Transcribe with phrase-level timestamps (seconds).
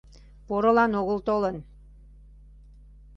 [0.47, 1.55] Порылан огыл толын...